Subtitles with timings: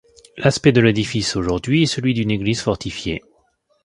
[0.39, 3.21] L'aspect de l'édifice aujourd'hui est celui d'une église fortifiée.